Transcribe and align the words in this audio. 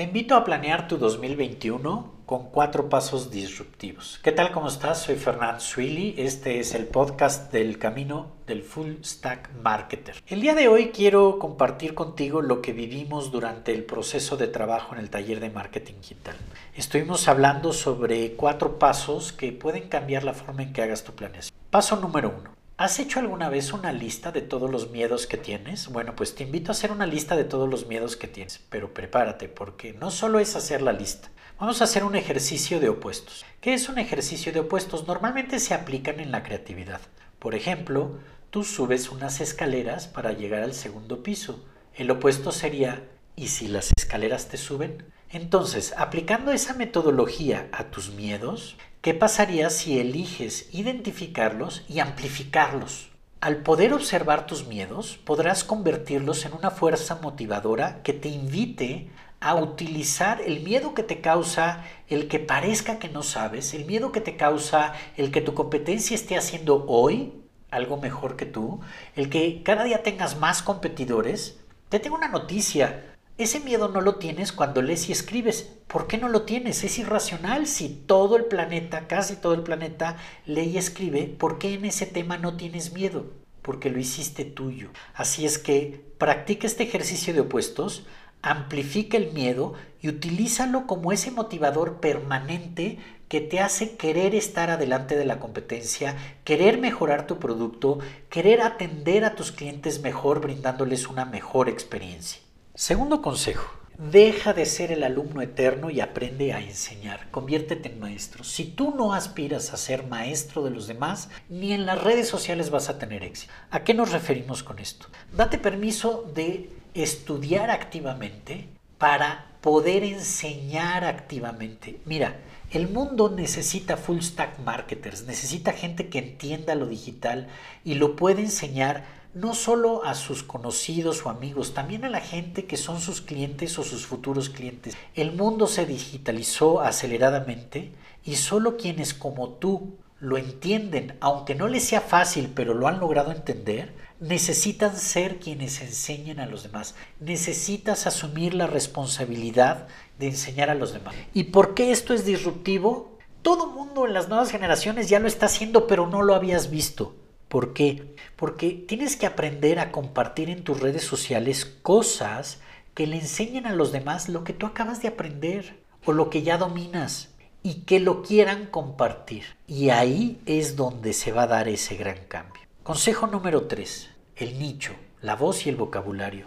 Te 0.00 0.04
invito 0.04 0.34
a 0.34 0.44
planear 0.44 0.88
tu 0.88 0.96
2021 0.96 2.22
con 2.24 2.44
cuatro 2.48 2.88
pasos 2.88 3.30
disruptivos. 3.30 4.18
¿Qué 4.22 4.32
tal? 4.32 4.50
¿Cómo 4.50 4.68
estás? 4.68 5.02
Soy 5.02 5.16
Fernando 5.16 5.60
Swilly. 5.60 6.14
Este 6.16 6.58
es 6.58 6.74
el 6.74 6.86
podcast 6.86 7.52
del 7.52 7.78
camino 7.78 8.28
del 8.46 8.62
Full 8.62 9.02
Stack 9.04 9.50
Marketer. 9.62 10.14
El 10.26 10.40
día 10.40 10.54
de 10.54 10.68
hoy 10.68 10.88
quiero 10.88 11.38
compartir 11.38 11.92
contigo 11.92 12.40
lo 12.40 12.62
que 12.62 12.72
vivimos 12.72 13.30
durante 13.30 13.74
el 13.74 13.84
proceso 13.84 14.38
de 14.38 14.46
trabajo 14.46 14.94
en 14.94 15.02
el 15.02 15.10
taller 15.10 15.38
de 15.38 15.50
marketing 15.50 15.96
digital. 16.00 16.36
Estuvimos 16.74 17.28
hablando 17.28 17.74
sobre 17.74 18.32
cuatro 18.36 18.78
pasos 18.78 19.34
que 19.34 19.52
pueden 19.52 19.90
cambiar 19.90 20.24
la 20.24 20.32
forma 20.32 20.62
en 20.62 20.72
que 20.72 20.80
hagas 20.80 21.04
tu 21.04 21.12
planeación. 21.12 21.54
Paso 21.68 21.96
número 21.96 22.34
uno. 22.40 22.59
¿Has 22.80 22.98
hecho 22.98 23.20
alguna 23.20 23.50
vez 23.50 23.74
una 23.74 23.92
lista 23.92 24.32
de 24.32 24.40
todos 24.40 24.70
los 24.70 24.90
miedos 24.90 25.26
que 25.26 25.36
tienes? 25.36 25.88
Bueno, 25.88 26.16
pues 26.16 26.34
te 26.34 26.44
invito 26.44 26.70
a 26.70 26.72
hacer 26.72 26.90
una 26.90 27.04
lista 27.04 27.36
de 27.36 27.44
todos 27.44 27.68
los 27.68 27.86
miedos 27.86 28.16
que 28.16 28.26
tienes, 28.26 28.58
pero 28.70 28.94
prepárate 28.94 29.50
porque 29.50 29.92
no 29.92 30.10
solo 30.10 30.38
es 30.38 30.56
hacer 30.56 30.80
la 30.80 30.94
lista. 30.94 31.28
Vamos 31.58 31.82
a 31.82 31.84
hacer 31.84 32.04
un 32.04 32.16
ejercicio 32.16 32.80
de 32.80 32.88
opuestos. 32.88 33.44
¿Qué 33.60 33.74
es 33.74 33.90
un 33.90 33.98
ejercicio 33.98 34.50
de 34.50 34.60
opuestos? 34.60 35.06
Normalmente 35.06 35.60
se 35.60 35.74
aplican 35.74 36.20
en 36.20 36.32
la 36.32 36.42
creatividad. 36.42 37.02
Por 37.38 37.54
ejemplo, 37.54 38.18
tú 38.48 38.64
subes 38.64 39.10
unas 39.10 39.42
escaleras 39.42 40.06
para 40.06 40.32
llegar 40.32 40.62
al 40.62 40.72
segundo 40.72 41.22
piso. 41.22 41.62
El 41.94 42.10
opuesto 42.10 42.50
sería, 42.50 43.04
¿y 43.36 43.48
si 43.48 43.68
las 43.68 43.92
escaleras 43.98 44.48
te 44.48 44.56
suben? 44.56 45.04
Entonces, 45.28 45.92
aplicando 45.98 46.50
esa 46.50 46.72
metodología 46.72 47.68
a 47.72 47.90
tus 47.90 48.14
miedos, 48.14 48.78
¿qué 49.00 49.14
pasaría 49.14 49.70
si 49.70 49.98
eliges 49.98 50.68
identificarlos 50.72 51.84
y 51.88 52.00
amplificarlos? 52.00 53.10
Al 53.40 53.58
poder 53.58 53.94
observar 53.94 54.46
tus 54.46 54.66
miedos, 54.66 55.18
podrás 55.24 55.64
convertirlos 55.64 56.44
en 56.44 56.52
una 56.52 56.70
fuerza 56.70 57.18
motivadora 57.22 58.02
que 58.02 58.12
te 58.12 58.28
invite 58.28 59.08
a 59.40 59.54
utilizar 59.54 60.42
el 60.42 60.60
miedo 60.60 60.92
que 60.92 61.02
te 61.02 61.22
causa 61.22 61.84
el 62.08 62.28
que 62.28 62.38
parezca 62.38 62.98
que 62.98 63.08
no 63.08 63.22
sabes, 63.22 63.72
el 63.72 63.86
miedo 63.86 64.12
que 64.12 64.20
te 64.20 64.36
causa 64.36 64.92
el 65.16 65.30
que 65.30 65.40
tu 65.40 65.54
competencia 65.54 66.14
esté 66.14 66.36
haciendo 66.36 66.84
hoy 66.86 67.32
algo 67.70 67.96
mejor 67.96 68.36
que 68.36 68.46
tú, 68.46 68.80
el 69.16 69.30
que 69.30 69.62
cada 69.62 69.84
día 69.84 70.02
tengas 70.02 70.38
más 70.38 70.62
competidores. 70.62 71.60
Te 71.88 72.00
tengo 72.00 72.16
una 72.16 72.28
noticia, 72.28 73.16
ese 73.42 73.60
miedo 73.60 73.88
no 73.88 74.00
lo 74.00 74.16
tienes 74.16 74.52
cuando 74.52 74.82
lees 74.82 75.08
y 75.08 75.12
escribes. 75.12 75.70
¿Por 75.86 76.06
qué 76.06 76.18
no 76.18 76.28
lo 76.28 76.42
tienes? 76.42 76.84
Es 76.84 76.98
irracional. 76.98 77.66
Si 77.66 77.88
todo 77.88 78.36
el 78.36 78.44
planeta, 78.44 79.06
casi 79.06 79.36
todo 79.36 79.54
el 79.54 79.62
planeta, 79.62 80.16
lee 80.46 80.70
y 80.70 80.78
escribe, 80.78 81.26
¿por 81.26 81.58
qué 81.58 81.74
en 81.74 81.84
ese 81.84 82.06
tema 82.06 82.36
no 82.36 82.56
tienes 82.56 82.92
miedo? 82.92 83.26
Porque 83.62 83.90
lo 83.90 83.98
hiciste 83.98 84.44
tuyo. 84.44 84.90
Así 85.14 85.46
es 85.46 85.58
que 85.58 86.04
practica 86.18 86.66
este 86.66 86.82
ejercicio 86.82 87.32
de 87.32 87.40
opuestos, 87.40 88.04
amplifica 88.42 89.16
el 89.16 89.32
miedo 89.32 89.74
y 90.02 90.08
utilízalo 90.08 90.86
como 90.86 91.12
ese 91.12 91.30
motivador 91.30 92.00
permanente 92.00 92.98
que 93.28 93.40
te 93.40 93.60
hace 93.60 93.96
querer 93.96 94.34
estar 94.34 94.70
adelante 94.70 95.16
de 95.16 95.24
la 95.24 95.38
competencia, 95.38 96.16
querer 96.44 96.78
mejorar 96.78 97.26
tu 97.26 97.38
producto, 97.38 98.00
querer 98.28 98.60
atender 98.60 99.24
a 99.24 99.34
tus 99.34 99.52
clientes 99.52 100.02
mejor, 100.02 100.40
brindándoles 100.40 101.06
una 101.06 101.24
mejor 101.24 101.68
experiencia. 101.68 102.40
Segundo 102.80 103.20
consejo, 103.20 103.70
deja 103.98 104.54
de 104.54 104.64
ser 104.64 104.90
el 104.90 105.02
alumno 105.02 105.42
eterno 105.42 105.90
y 105.90 106.00
aprende 106.00 106.54
a 106.54 106.62
enseñar. 106.62 107.30
Conviértete 107.30 107.92
en 107.92 108.00
maestro. 108.00 108.42
Si 108.42 108.64
tú 108.64 108.94
no 108.96 109.12
aspiras 109.12 109.74
a 109.74 109.76
ser 109.76 110.06
maestro 110.06 110.64
de 110.64 110.70
los 110.70 110.86
demás, 110.86 111.28
ni 111.50 111.74
en 111.74 111.84
las 111.84 112.02
redes 112.02 112.26
sociales 112.26 112.70
vas 112.70 112.88
a 112.88 112.98
tener 112.98 113.22
éxito. 113.22 113.52
¿A 113.70 113.84
qué 113.84 113.92
nos 113.92 114.12
referimos 114.12 114.62
con 114.62 114.78
esto? 114.78 115.08
Date 115.36 115.58
permiso 115.58 116.24
de 116.34 116.70
estudiar 116.94 117.70
activamente 117.70 118.66
para 118.96 119.58
poder 119.60 120.02
enseñar 120.02 121.04
activamente. 121.04 122.00
Mira, 122.06 122.38
el 122.70 122.88
mundo 122.88 123.28
necesita 123.28 123.98
full 123.98 124.20
stack 124.20 124.58
marketers, 124.60 125.26
necesita 125.26 125.74
gente 125.74 126.08
que 126.08 126.20
entienda 126.20 126.74
lo 126.74 126.86
digital 126.86 127.48
y 127.84 127.96
lo 127.96 128.16
puede 128.16 128.40
enseñar 128.40 129.19
no 129.34 129.54
solo 129.54 130.04
a 130.04 130.14
sus 130.14 130.42
conocidos 130.42 131.24
o 131.24 131.30
amigos, 131.30 131.74
también 131.74 132.04
a 132.04 132.10
la 132.10 132.20
gente 132.20 132.66
que 132.66 132.76
son 132.76 133.00
sus 133.00 133.20
clientes 133.20 133.78
o 133.78 133.84
sus 133.84 134.06
futuros 134.06 134.50
clientes. 134.50 134.96
El 135.14 135.32
mundo 135.32 135.66
se 135.66 135.86
digitalizó 135.86 136.80
aceleradamente 136.80 137.92
y 138.24 138.36
solo 138.36 138.76
quienes 138.76 139.14
como 139.14 139.50
tú 139.50 139.98
lo 140.18 140.36
entienden, 140.36 141.16
aunque 141.20 141.54
no 141.54 141.68
les 141.68 141.84
sea 141.84 142.00
fácil, 142.00 142.50
pero 142.54 142.74
lo 142.74 142.88
han 142.88 143.00
logrado 143.00 143.32
entender, 143.32 143.94
necesitan 144.20 144.96
ser 144.96 145.38
quienes 145.38 145.80
enseñen 145.80 146.40
a 146.40 146.46
los 146.46 146.62
demás. 146.62 146.94
Necesitas 147.20 148.06
asumir 148.06 148.52
la 148.54 148.66
responsabilidad 148.66 149.88
de 150.18 150.28
enseñar 150.28 150.68
a 150.68 150.74
los 150.74 150.92
demás. 150.92 151.14
¿Y 151.32 151.44
por 151.44 151.74
qué 151.74 151.90
esto 151.90 152.12
es 152.12 152.26
disruptivo? 152.26 153.18
Todo 153.40 153.68
mundo 153.68 154.06
en 154.06 154.12
las 154.12 154.28
nuevas 154.28 154.50
generaciones 154.50 155.08
ya 155.08 155.18
lo 155.20 155.26
está 155.26 155.46
haciendo, 155.46 155.86
pero 155.86 156.06
no 156.06 156.20
lo 156.20 156.34
habías 156.34 156.70
visto. 156.70 157.14
¿Por 157.50 157.72
qué? 157.72 158.14
Porque 158.36 158.70
tienes 158.70 159.16
que 159.16 159.26
aprender 159.26 159.80
a 159.80 159.90
compartir 159.90 160.50
en 160.50 160.62
tus 160.62 160.78
redes 160.78 161.02
sociales 161.02 161.64
cosas 161.64 162.60
que 162.94 163.08
le 163.08 163.16
enseñen 163.16 163.66
a 163.66 163.74
los 163.74 163.90
demás 163.90 164.28
lo 164.28 164.44
que 164.44 164.52
tú 164.52 164.66
acabas 164.66 165.02
de 165.02 165.08
aprender 165.08 165.80
o 166.04 166.12
lo 166.12 166.30
que 166.30 166.42
ya 166.42 166.58
dominas 166.58 167.30
y 167.64 167.82
que 167.82 167.98
lo 167.98 168.22
quieran 168.22 168.66
compartir. 168.66 169.42
Y 169.66 169.90
ahí 169.90 170.40
es 170.46 170.76
donde 170.76 171.12
se 171.12 171.32
va 171.32 171.42
a 171.42 171.48
dar 171.48 171.66
ese 171.66 171.96
gran 171.96 172.18
cambio. 172.28 172.62
Consejo 172.84 173.26
número 173.26 173.66
3. 173.66 174.10
El 174.36 174.60
nicho, 174.60 174.92
la 175.20 175.34
voz 175.34 175.66
y 175.66 175.70
el 175.70 175.76
vocabulario. 175.76 176.46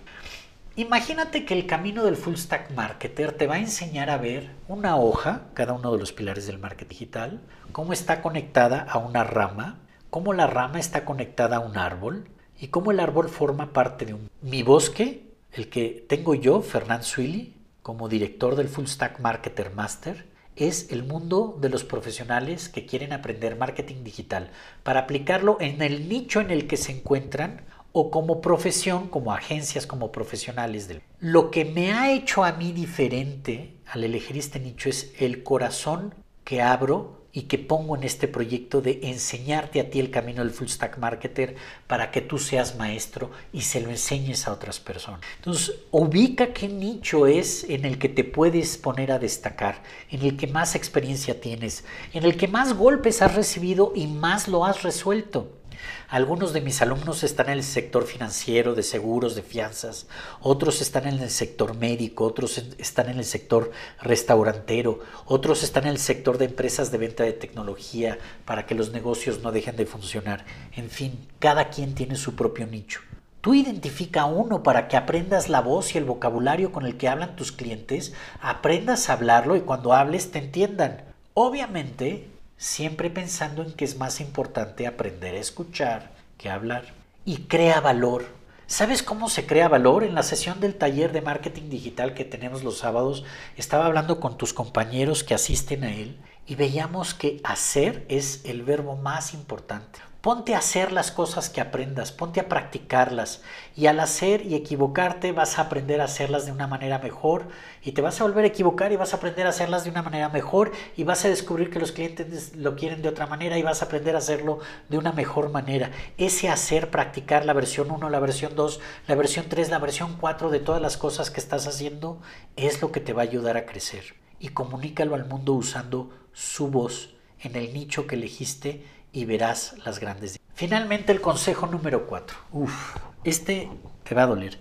Imagínate 0.77 1.43
que 1.43 1.53
el 1.53 1.67
camino 1.67 2.05
del 2.05 2.15
full 2.15 2.35
stack 2.35 2.71
marketer 2.71 3.33
te 3.33 3.45
va 3.45 3.55
a 3.55 3.59
enseñar 3.59 4.09
a 4.09 4.17
ver 4.17 4.51
una 4.69 4.95
hoja, 4.95 5.47
cada 5.53 5.73
uno 5.73 5.91
de 5.91 5.99
los 5.99 6.13
pilares 6.13 6.47
del 6.47 6.59
marketing 6.59 6.89
digital, 6.89 7.41
cómo 7.73 7.91
está 7.91 8.21
conectada 8.21 8.79
a 8.89 8.99
una 8.99 9.25
rama, 9.25 9.82
cómo 10.13 10.33
la 10.33 10.45
rama 10.45 10.79
está 10.79 11.05
conectada 11.05 11.55
a 11.55 11.59
un 11.59 11.75
árbol 11.75 12.29
y 12.59 12.67
cómo 12.67 12.91
el 12.91 12.99
árbol 12.99 13.29
forma 13.29 13.73
parte 13.73 14.05
de 14.05 14.13
un... 14.13 14.29
Mi 14.43 14.61
bosque, 14.61 15.23
el 15.51 15.69
que 15.69 16.05
tengo 16.07 16.35
yo, 16.35 16.61
Fernand 16.61 17.01
Swilly, 17.01 17.55
como 17.81 18.07
director 18.07 18.55
del 18.55 18.67
Full 18.67 18.85
Stack 18.85 19.21
Marketer 19.21 19.73
Master, 19.73 20.27
es 20.55 20.91
el 20.91 21.01
mundo 21.01 21.57
de 21.59 21.69
los 21.69 21.83
profesionales 21.83 22.69
que 22.69 22.85
quieren 22.85 23.11
aprender 23.11 23.55
marketing 23.55 24.03
digital 24.03 24.51
para 24.83 24.99
aplicarlo 24.99 25.57
en 25.59 25.81
el 25.81 26.07
nicho 26.07 26.41
en 26.41 26.51
el 26.51 26.67
que 26.67 26.77
se 26.77 26.91
encuentran 26.91 27.61
o 27.91 28.11
como 28.11 28.39
profesión, 28.39 29.07
como 29.07 29.33
agencias, 29.33 29.87
como 29.87 30.11
profesionales. 30.11 30.87
Del... 30.87 31.01
Lo 31.21 31.49
que 31.49 31.65
me 31.65 31.91
ha 31.91 32.13
hecho 32.13 32.43
a 32.43 32.51
mí 32.51 32.71
diferente 32.71 33.77
al 33.87 34.03
elegir 34.03 34.37
este 34.37 34.59
nicho 34.59 34.89
es 34.89 35.11
el 35.17 35.41
corazón 35.41 36.13
que 36.43 36.61
abro 36.61 37.22
y 37.33 37.43
que 37.43 37.57
pongo 37.57 37.97
en 37.97 38.03
este 38.03 38.27
proyecto 38.27 38.81
de 38.81 38.99
enseñarte 39.03 39.79
a 39.79 39.89
ti 39.89 39.99
el 39.99 40.11
camino 40.11 40.43
del 40.43 40.53
full 40.53 40.67
stack 40.67 40.99
marketer 40.99 41.55
para 41.87 42.11
que 42.11 42.21
tú 42.21 42.37
seas 42.37 42.75
maestro 42.75 43.31
y 43.51 43.61
se 43.61 43.81
lo 43.81 43.89
enseñes 43.89 44.47
a 44.47 44.53
otras 44.53 44.79
personas. 44.79 45.21
Entonces, 45.37 45.75
ubica 45.89 46.53
qué 46.53 46.67
nicho 46.67 47.25
es 47.25 47.63
en 47.63 47.85
el 47.85 47.97
que 47.97 48.09
te 48.09 48.23
puedes 48.23 48.77
poner 48.77 49.11
a 49.11 49.19
destacar, 49.19 49.81
en 50.11 50.21
el 50.21 50.37
que 50.37 50.45
más 50.45 50.75
experiencia 50.75 51.41
tienes, 51.41 51.83
en 52.13 52.23
el 52.23 52.37
que 52.37 52.47
más 52.47 52.73
golpes 52.73 53.23
has 53.23 53.33
recibido 53.33 53.93
y 53.95 54.05
más 54.05 54.47
lo 54.47 54.63
has 54.63 54.83
resuelto. 54.83 55.62
Algunos 56.09 56.53
de 56.53 56.61
mis 56.61 56.81
alumnos 56.81 57.23
están 57.23 57.47
en 57.47 57.53
el 57.53 57.63
sector 57.63 58.05
financiero, 58.05 58.75
de 58.75 58.83
seguros, 58.83 59.35
de 59.35 59.41
fianzas, 59.41 60.07
otros 60.41 60.81
están 60.81 61.07
en 61.07 61.19
el 61.19 61.29
sector 61.29 61.75
médico, 61.75 62.25
otros 62.25 62.61
están 62.77 63.09
en 63.09 63.17
el 63.17 63.25
sector 63.25 63.71
restaurantero, 64.01 64.99
otros 65.25 65.63
están 65.63 65.83
en 65.83 65.91
el 65.91 65.99
sector 65.99 66.37
de 66.37 66.45
empresas 66.45 66.91
de 66.91 66.97
venta 66.97 67.23
de 67.23 67.33
tecnología 67.33 68.17
para 68.45 68.65
que 68.65 68.75
los 68.75 68.91
negocios 68.91 69.41
no 69.41 69.51
dejen 69.51 69.75
de 69.75 69.85
funcionar. 69.85 70.45
En 70.75 70.89
fin, 70.89 71.27
cada 71.39 71.69
quien 71.69 71.95
tiene 71.95 72.15
su 72.15 72.35
propio 72.35 72.67
nicho. 72.67 72.99
Tú 73.43 73.53
identifica 73.53 74.23
uno 74.23 74.63
para 74.63 74.87
que 74.87 74.95
aprendas 74.95 75.49
la 75.49 75.59
voz 75.59 75.93
y 75.93 75.97
el 75.97 76.05
vocabulario 76.05 76.71
con 76.71 76.85
el 76.85 76.95
que 76.95 77.09
hablan 77.09 77.35
tus 77.35 77.51
clientes, 77.51 78.13
aprendas 78.39 79.09
a 79.09 79.13
hablarlo 79.13 79.57
y 79.57 79.61
cuando 79.61 79.91
hables 79.91 80.31
te 80.31 80.39
entiendan. 80.39 81.01
Obviamente, 81.33 82.29
siempre 82.63 83.09
pensando 83.09 83.61
en 83.61 83.73
que 83.73 83.83
es 83.83 83.97
más 83.97 84.21
importante 84.21 84.87
aprender 84.87 85.35
a 85.35 85.39
escuchar 85.39 86.11
que 86.37 86.49
hablar. 86.49 86.93
Y 87.25 87.39
crea 87.39 87.81
valor. 87.81 88.23
¿Sabes 88.67 89.03
cómo 89.03 89.27
se 89.27 89.45
crea 89.45 89.67
valor? 89.67 90.05
En 90.05 90.15
la 90.15 90.23
sesión 90.23 90.61
del 90.61 90.75
taller 90.75 91.11
de 91.11 91.21
marketing 91.21 91.69
digital 91.69 92.13
que 92.13 92.23
tenemos 92.23 92.63
los 92.63 92.77
sábados, 92.77 93.25
estaba 93.57 93.85
hablando 93.85 94.21
con 94.21 94.37
tus 94.37 94.53
compañeros 94.53 95.25
que 95.25 95.33
asisten 95.33 95.83
a 95.83 95.93
él 95.93 96.17
y 96.45 96.55
veíamos 96.55 97.13
que 97.13 97.39
hacer 97.43 98.05
es 98.09 98.41
el 98.45 98.63
verbo 98.63 98.95
más 98.95 99.33
importante. 99.33 99.99
Ponte 100.23 100.55
a 100.55 100.59
hacer 100.59 100.93
las 100.93 101.11
cosas 101.11 101.49
que 101.49 101.59
aprendas, 101.59 102.13
ponte 102.13 102.39
a 102.39 102.47
practicarlas 102.47 103.41
y 103.75 103.87
al 103.87 103.99
hacer 103.99 104.45
y 104.45 104.55
equivocarte 104.55 105.33
vas 105.33 105.59
a 105.59 105.63
aprender 105.63 105.99
a 105.99 106.05
hacerlas 106.05 106.45
de 106.45 106.53
una 106.53 106.65
manera 106.65 106.97
mejor 106.99 107.49
y 107.83 107.91
te 107.91 108.01
vas 108.01 108.21
a 108.21 108.23
volver 108.23 108.45
a 108.45 108.47
equivocar 108.47 108.93
y 108.93 108.95
vas 108.95 109.13
a 109.13 109.17
aprender 109.17 109.45
a 109.45 109.49
hacerlas 109.49 109.83
de 109.83 109.89
una 109.89 110.01
manera 110.01 110.29
mejor 110.29 110.71
y 110.95 111.03
vas 111.03 111.25
a 111.25 111.27
descubrir 111.27 111.69
que 111.69 111.79
los 111.79 111.91
clientes 111.91 112.55
lo 112.55 112.77
quieren 112.77 113.01
de 113.01 113.09
otra 113.09 113.27
manera 113.27 113.57
y 113.57 113.63
vas 113.63 113.81
a 113.81 113.85
aprender 113.85 114.15
a 114.15 114.19
hacerlo 114.19 114.59
de 114.87 114.97
una 114.97 115.11
mejor 115.11 115.49
manera. 115.49 115.91
Ese 116.17 116.47
hacer, 116.47 116.89
practicar 116.89 117.43
la 117.43 117.51
versión 117.51 117.91
1, 117.91 118.09
la 118.09 118.19
versión 118.21 118.55
2, 118.55 118.79
la 119.07 119.15
versión 119.15 119.47
3, 119.49 119.71
la 119.71 119.79
versión 119.79 120.15
4 120.21 120.51
de 120.51 120.59
todas 120.61 120.81
las 120.81 120.95
cosas 120.95 121.31
que 121.31 121.41
estás 121.41 121.67
haciendo 121.67 122.21
es 122.55 122.81
lo 122.81 122.93
que 122.93 123.01
te 123.01 123.11
va 123.11 123.23
a 123.23 123.25
ayudar 123.25 123.57
a 123.57 123.65
crecer. 123.65 124.22
Y 124.43 124.49
comunícalo 124.49 125.15
al 125.15 125.23
mundo 125.23 125.53
usando 125.53 126.11
su 126.33 126.67
voz 126.67 127.11
en 127.39 127.55
el 127.55 127.73
nicho 127.73 128.07
que 128.07 128.15
elegiste 128.15 128.85
y 129.13 129.23
verás 129.23 129.75
las 129.85 130.01
grandes. 130.01 130.37
Finalmente 130.53 131.13
el 131.13 131.21
consejo 131.21 131.65
número 131.65 132.07
4. 132.07 132.37
Uf, 132.51 132.97
este 133.23 133.69
te 134.03 134.13
va 134.13 134.23
a 134.23 134.27
doler. 134.27 134.59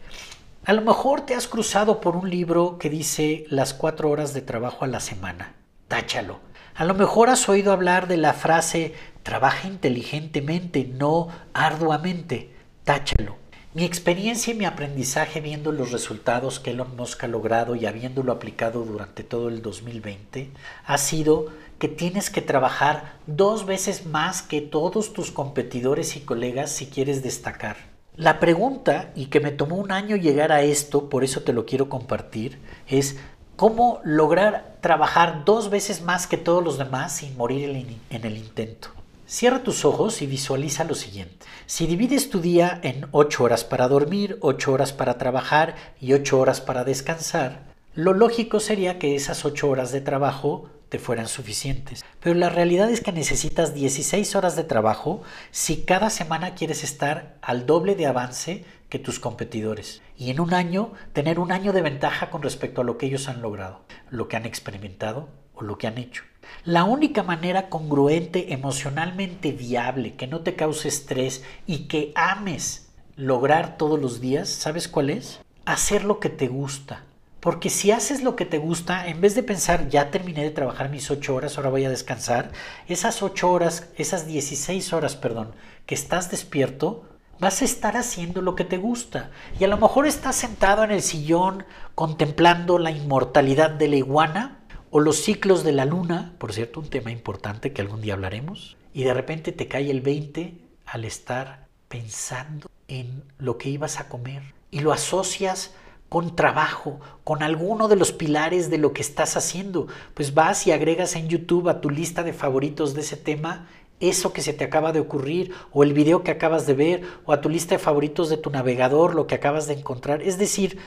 A 0.64 0.72
lo 0.72 0.82
mejor 0.82 1.22
te 1.22 1.34
has 1.34 1.48
cruzado 1.48 2.00
por 2.00 2.14
un 2.14 2.30
libro 2.30 2.78
que 2.78 2.90
dice 2.90 3.44
las 3.48 3.74
cuatro 3.74 4.08
horas 4.08 4.32
de 4.34 4.42
trabajo 4.42 4.84
a 4.84 4.88
la 4.88 5.00
semana. 5.00 5.56
Táchalo. 5.88 6.38
A 6.76 6.84
lo 6.84 6.94
mejor 6.94 7.28
has 7.28 7.48
oído 7.48 7.72
hablar 7.72 8.06
de 8.06 8.18
la 8.18 8.34
frase 8.34 8.94
trabaja 9.24 9.66
inteligentemente, 9.66 10.84
no 10.84 11.26
arduamente. 11.54 12.54
Táchalo. 12.84 13.36
Mi 13.74 13.84
experiencia 13.84 14.52
y 14.52 14.56
mi 14.56 14.66
aprendizaje 14.66 15.40
viendo 15.40 15.72
los 15.72 15.92
resultados 15.92 16.60
que 16.60 16.72
Elon 16.72 16.94
Musk 16.94 17.24
ha 17.24 17.26
logrado 17.26 17.74
y 17.74 17.86
habiéndolo 17.86 18.30
aplicado 18.32 18.84
durante 18.84 19.24
todo 19.24 19.48
el 19.48 19.62
2020 19.62 20.50
ha 20.84 20.98
sido 20.98 21.46
que 21.78 21.88
tienes 21.88 22.28
que 22.28 22.42
trabajar 22.42 23.14
dos 23.26 23.64
veces 23.64 24.04
más 24.04 24.42
que 24.42 24.60
todos 24.60 25.14
tus 25.14 25.30
competidores 25.30 26.16
y 26.16 26.20
colegas 26.20 26.70
si 26.70 26.88
quieres 26.88 27.22
destacar. 27.22 27.78
La 28.14 28.40
pregunta, 28.40 29.10
y 29.14 29.26
que 29.26 29.40
me 29.40 29.52
tomó 29.52 29.76
un 29.76 29.90
año 29.90 30.16
llegar 30.16 30.52
a 30.52 30.60
esto, 30.60 31.08
por 31.08 31.24
eso 31.24 31.40
te 31.40 31.54
lo 31.54 31.64
quiero 31.64 31.88
compartir, 31.88 32.58
es 32.88 33.16
cómo 33.56 34.02
lograr 34.04 34.76
trabajar 34.82 35.46
dos 35.46 35.70
veces 35.70 36.02
más 36.02 36.26
que 36.26 36.36
todos 36.36 36.62
los 36.62 36.76
demás 36.76 37.16
sin 37.16 37.38
morir 37.38 37.70
en 38.10 38.24
el 38.26 38.36
intento. 38.36 38.90
Cierra 39.26 39.62
tus 39.62 39.84
ojos 39.84 40.20
y 40.20 40.26
visualiza 40.26 40.84
lo 40.84 40.94
siguiente. 40.94 41.46
Si 41.66 41.86
divides 41.86 42.28
tu 42.28 42.40
día 42.40 42.80
en 42.82 43.06
8 43.12 43.44
horas 43.44 43.64
para 43.64 43.88
dormir, 43.88 44.38
8 44.40 44.72
horas 44.72 44.92
para 44.92 45.16
trabajar 45.16 45.76
y 46.00 46.12
8 46.12 46.38
horas 46.38 46.60
para 46.60 46.84
descansar, 46.84 47.62
lo 47.94 48.12
lógico 48.14 48.58
sería 48.58 48.98
que 48.98 49.14
esas 49.14 49.44
8 49.44 49.68
horas 49.68 49.92
de 49.92 50.00
trabajo 50.00 50.68
te 50.88 50.98
fueran 50.98 51.28
suficientes. 51.28 52.04
Pero 52.20 52.34
la 52.34 52.50
realidad 52.50 52.90
es 52.90 53.00
que 53.00 53.12
necesitas 53.12 53.74
16 53.74 54.36
horas 54.36 54.56
de 54.56 54.64
trabajo 54.64 55.22
si 55.50 55.84
cada 55.84 56.10
semana 56.10 56.54
quieres 56.54 56.84
estar 56.84 57.38
al 57.40 57.64
doble 57.64 57.94
de 57.94 58.06
avance 58.06 58.64
que 58.90 58.98
tus 58.98 59.18
competidores. 59.18 60.02
Y 60.18 60.30
en 60.30 60.40
un 60.40 60.52
año 60.52 60.92
tener 61.14 61.38
un 61.38 61.52
año 61.52 61.72
de 61.72 61.80
ventaja 61.80 62.28
con 62.28 62.42
respecto 62.42 62.82
a 62.82 62.84
lo 62.84 62.98
que 62.98 63.06
ellos 63.06 63.28
han 63.28 63.40
logrado, 63.40 63.80
lo 64.10 64.28
que 64.28 64.36
han 64.36 64.44
experimentado 64.44 65.30
o 65.54 65.62
lo 65.62 65.78
que 65.78 65.86
han 65.86 65.98
hecho. 65.98 66.24
La 66.64 66.84
única 66.84 67.22
manera 67.22 67.68
congruente, 67.68 68.52
emocionalmente 68.52 69.52
viable, 69.52 70.14
que 70.14 70.26
no 70.26 70.40
te 70.40 70.54
cause 70.54 70.88
estrés 70.88 71.44
y 71.66 71.88
que 71.88 72.12
ames 72.14 72.90
lograr 73.16 73.76
todos 73.76 74.00
los 74.00 74.20
días, 74.20 74.48
¿sabes 74.48 74.88
cuál 74.88 75.10
es? 75.10 75.40
Hacer 75.64 76.04
lo 76.04 76.20
que 76.20 76.28
te 76.28 76.48
gusta 76.48 77.04
porque 77.42 77.70
si 77.70 77.90
haces 77.90 78.22
lo 78.22 78.36
que 78.36 78.46
te 78.46 78.58
gusta, 78.58 79.08
en 79.08 79.20
vez 79.20 79.34
de 79.34 79.42
pensar, 79.42 79.88
ya 79.88 80.12
terminé 80.12 80.44
de 80.44 80.52
trabajar 80.52 80.90
mis 80.90 81.10
ocho 81.10 81.34
horas, 81.34 81.56
ahora 81.56 81.70
voy 81.70 81.84
a 81.84 81.90
descansar, 81.90 82.52
esas 82.86 83.20
ocho 83.20 83.50
horas, 83.50 83.88
esas 83.96 84.28
16 84.28 84.92
horas, 84.92 85.16
perdón, 85.16 85.50
que 85.84 85.96
estás 85.96 86.30
despierto, 86.30 87.02
vas 87.40 87.60
a 87.60 87.64
estar 87.64 87.96
haciendo 87.96 88.42
lo 88.42 88.54
que 88.54 88.64
te 88.64 88.78
gusta. 88.78 89.32
Y 89.58 89.64
a 89.64 89.66
lo 89.66 89.76
mejor 89.76 90.06
estás 90.06 90.36
sentado 90.36 90.84
en 90.84 90.92
el 90.92 91.02
sillón 91.02 91.64
contemplando 91.96 92.78
la 92.78 92.92
inmortalidad 92.92 93.70
de 93.70 93.88
la 93.88 93.96
iguana 93.96 94.60
o 94.92 95.00
los 95.00 95.16
ciclos 95.16 95.64
de 95.64 95.72
la 95.72 95.86
luna, 95.86 96.34
por 96.36 96.52
cierto, 96.52 96.78
un 96.78 96.90
tema 96.90 97.10
importante 97.10 97.72
que 97.72 97.80
algún 97.80 98.02
día 98.02 98.12
hablaremos, 98.12 98.76
y 98.92 99.04
de 99.04 99.14
repente 99.14 99.50
te 99.50 99.66
cae 99.66 99.90
el 99.90 100.02
20 100.02 100.52
al 100.84 101.06
estar 101.06 101.66
pensando 101.88 102.70
en 102.88 103.24
lo 103.38 103.56
que 103.56 103.70
ibas 103.70 103.98
a 103.98 104.10
comer 104.10 104.42
y 104.70 104.80
lo 104.80 104.92
asocias 104.92 105.72
con 106.10 106.36
trabajo, 106.36 107.00
con 107.24 107.42
alguno 107.42 107.88
de 107.88 107.96
los 107.96 108.12
pilares 108.12 108.68
de 108.68 108.76
lo 108.76 108.92
que 108.92 109.00
estás 109.00 109.34
haciendo. 109.38 109.86
Pues 110.12 110.34
vas 110.34 110.66
y 110.66 110.72
agregas 110.72 111.16
en 111.16 111.28
YouTube 111.28 111.70
a 111.70 111.80
tu 111.80 111.88
lista 111.88 112.22
de 112.22 112.34
favoritos 112.34 112.92
de 112.92 113.00
ese 113.00 113.16
tema 113.16 113.66
eso 113.98 114.32
que 114.32 114.42
se 114.42 114.52
te 114.52 114.64
acaba 114.64 114.92
de 114.92 115.00
ocurrir 115.00 115.52
o 115.70 115.84
el 115.84 115.94
video 115.94 116.22
que 116.22 116.32
acabas 116.32 116.66
de 116.66 116.74
ver 116.74 117.02
o 117.24 117.32
a 117.32 117.40
tu 117.40 117.48
lista 117.48 117.76
de 117.76 117.78
favoritos 117.78 118.28
de 118.28 118.36
tu 118.36 118.50
navegador 118.50 119.14
lo 119.14 119.26
que 119.26 119.36
acabas 119.36 119.68
de 119.68 119.74
encontrar. 119.74 120.20
Es 120.20 120.38
decir, 120.38 120.78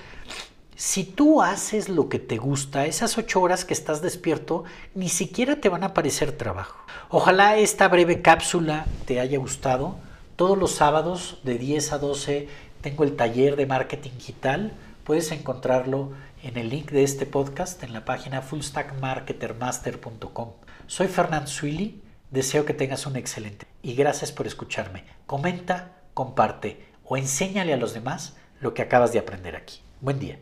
si 0.75 1.03
tú 1.03 1.41
haces 1.41 1.89
lo 1.89 2.09
que 2.09 2.19
te 2.19 2.37
gusta, 2.37 2.85
esas 2.85 3.17
ocho 3.17 3.41
horas 3.41 3.65
que 3.65 3.73
estás 3.73 4.01
despierto, 4.01 4.63
ni 4.93 5.09
siquiera 5.09 5.61
te 5.61 5.69
van 5.69 5.83
a 5.83 5.93
parecer 5.93 6.31
trabajo. 6.31 6.85
Ojalá 7.09 7.57
esta 7.57 7.87
breve 7.87 8.21
cápsula 8.21 8.85
te 9.05 9.19
haya 9.19 9.37
gustado. 9.37 9.97
Todos 10.35 10.57
los 10.57 10.71
sábados 10.71 11.39
de 11.43 11.57
10 11.57 11.93
a 11.93 11.97
12 11.97 12.49
tengo 12.81 13.03
el 13.03 13.15
taller 13.15 13.55
de 13.55 13.65
marketing 13.65 14.11
digital 14.17 14.73
Puedes 15.05 15.31
encontrarlo 15.31 16.11
en 16.41 16.57
el 16.57 16.69
link 16.69 16.89
de 16.89 17.03
este 17.03 17.27
podcast 17.27 17.83
en 17.83 17.93
la 17.93 18.05
página 18.05 18.41
fullstackmarketermaster.com. 18.41 20.53
Soy 20.87 21.07
Fernand 21.07 21.45
Swilly, 21.45 22.01
deseo 22.31 22.65
que 22.65 22.73
tengas 22.73 23.05
un 23.05 23.15
excelente 23.15 23.67
y 23.83 23.93
gracias 23.93 24.31
por 24.31 24.47
escucharme. 24.47 25.03
Comenta, 25.27 25.91
comparte 26.15 26.87
o 27.03 27.17
enséñale 27.17 27.71
a 27.71 27.77
los 27.77 27.93
demás 27.93 28.35
lo 28.61 28.73
que 28.73 28.81
acabas 28.81 29.13
de 29.13 29.19
aprender 29.19 29.55
aquí. 29.55 29.81
Buen 30.01 30.17
día. 30.17 30.39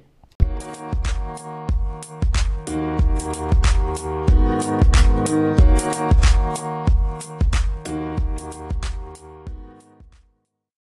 Thank 2.74 3.10
you. 5.30 5.63